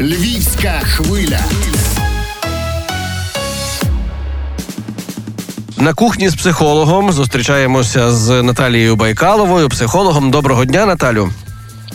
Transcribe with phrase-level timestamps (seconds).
[0.00, 1.40] Львівська хвиля.
[5.78, 10.30] На кухні з психологом зустрічаємося з Наталією Байкаловою, психологом.
[10.30, 11.30] Доброго дня, Наталю.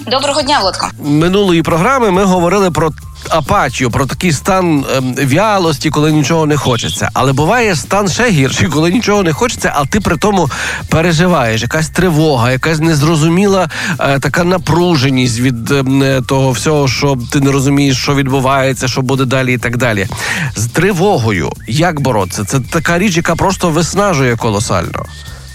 [0.07, 0.87] Доброго дня, Володко.
[0.99, 2.91] Минулої програми ми говорили про
[3.29, 7.09] апатію, про такий стан ем, вялості, коли нічого не хочеться.
[7.13, 10.49] Але буває стан ще гірший, коли нічого не хочеться, а ти при тому
[10.89, 11.61] переживаєш.
[11.61, 17.51] Якась тривога, якась незрозуміла е, така напруженість від ем, е, того всього, що ти не
[17.51, 20.07] розумієш, що відбувається, що буде далі, і так далі.
[20.55, 22.45] З тривогою як боротися?
[22.45, 25.05] Це така річ, яка просто виснажує колосально.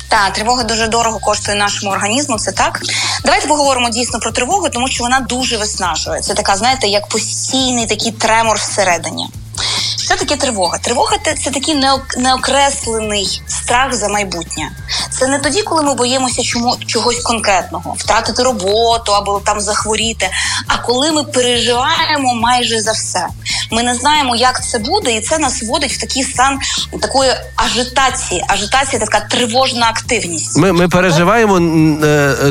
[0.09, 2.39] Та тривога дуже дорого коштує нашому організму.
[2.39, 2.80] Це так.
[3.25, 6.21] Давайте поговоримо дійсно про тривогу, тому що вона дуже виснажує.
[6.21, 9.29] Це така, знаєте, як постійний такий тремор всередині.
[9.97, 10.79] Що таке тривога?
[10.79, 11.75] Тривога це такий
[12.19, 14.71] неокреслений страх за майбутнє.
[15.11, 20.31] Це не тоді, коли ми боїмося чому чогось конкретного, втратити роботу або там захворіти.
[20.67, 23.27] А коли ми переживаємо майже за все,
[23.71, 26.59] ми не знаємо, як це буде, і це нас вводить в такий стан
[27.03, 28.45] такої ажитації.
[28.48, 30.56] Ажитація така тривожна активність.
[30.56, 31.61] Ми ми переживаємо, е,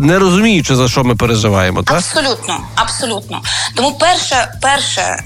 [0.01, 1.83] не розуміючи за що ми переживаємо.
[1.83, 1.97] так?
[1.97, 3.41] Абсолютно, абсолютно.
[3.75, 5.23] Тому перше, перше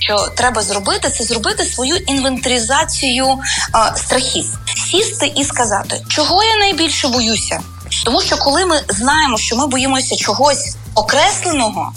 [0.00, 3.38] що треба зробити, це зробити свою інвентаризацію
[3.72, 4.58] а, страхів,
[4.90, 7.60] сісти і сказати, чого я найбільше боюся.
[8.04, 11.92] Тому що коли ми знаємо, що ми боїмося чогось окресленого.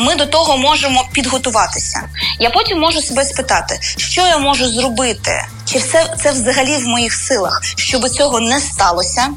[0.00, 2.02] Ми до того можемо підготуватися.
[2.38, 7.14] Я потім можу себе спитати, що я можу зробити, чи все це взагалі в моїх
[7.14, 9.28] силах, щоб цього не сталося.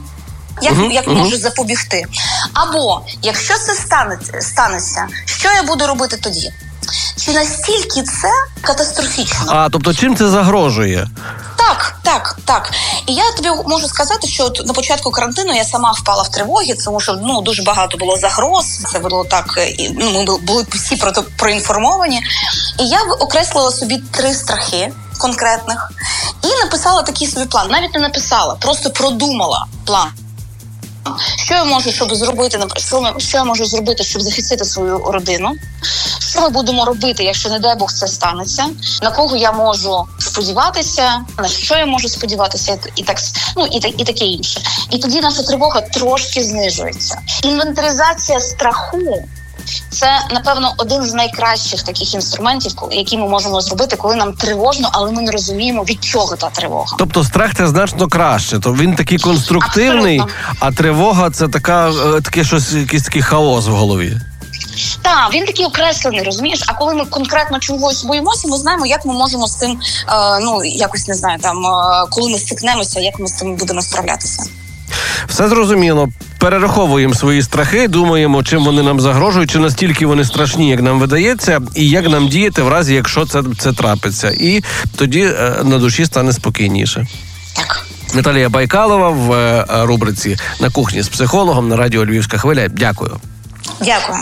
[0.61, 1.15] Як uh-huh, як uh-huh.
[1.15, 2.05] можу запобігти?
[2.53, 6.51] Або якщо це станеться, станеться, що я буду робити тоді?
[7.25, 8.29] Чи настільки це
[8.61, 9.45] катастрофічно?
[9.47, 11.07] А тобто, чим це загрожує?
[12.45, 12.71] Так.
[13.07, 16.73] І я тобі можу сказати, що от на початку карантину я сама впала в тривоги,
[16.85, 18.65] тому що ну дуже багато було загроз.
[18.91, 19.59] Це було так.
[19.77, 22.21] і Ну ми були всі про то проінформовані.
[22.79, 25.91] І я окреслила собі три страхи конкретних
[26.43, 27.67] і написала такий собі план.
[27.71, 30.07] Навіть не написала, просто продумала план.
[31.35, 32.59] Що я можу, щоб зробити
[33.17, 35.51] що я можу зробити, щоб захистити свою родину?
[36.33, 38.65] Що ми будемо робити, якщо не дай Бог це станеться?
[39.01, 41.21] На кого я можу сподіватися?
[41.37, 43.17] На що я можу сподіватися, і так
[43.57, 44.61] ну і так і таке інше.
[44.89, 47.19] І тоді наша тривога трошки знижується.
[47.43, 49.23] Інвентаризація страху.
[49.89, 55.11] Це напевно один з найкращих таких інструментів, які ми можемо зробити, коли нам тривожно, але
[55.11, 56.95] ми не розуміємо від чого та тривога.
[56.99, 58.59] Тобто страх це значно краще.
[58.59, 60.57] То він такий конструктивний, Абсолютно.
[60.59, 64.17] а тривога це така е, таке щось, якийсь такий хаос в голові.
[65.03, 66.63] Так, він такий окреслений, розумієш.
[66.67, 70.63] А коли ми конкретно чогось боїмося, ми знаємо, як ми можемо з тим, е, ну
[70.63, 74.43] якось не знаю, там е, коли ми стикнемося, як ми з цим будемо справлятися.
[75.27, 76.09] Все зрозуміло.
[76.39, 81.61] Перераховуємо свої страхи, думаємо, чим вони нам загрожують, чи настільки вони страшні, як нам видається,
[81.75, 84.29] і як нам діяти в разі, якщо це це трапиться.
[84.29, 84.63] І
[84.95, 87.07] тоді е, на душі стане спокійніше.
[87.53, 87.87] Так.
[88.13, 92.67] Наталія Байкалова в е, рубриці на кухні з психологом на радіо Львівська хвиля.
[92.67, 93.17] Дякую.
[93.81, 94.19] Дякую.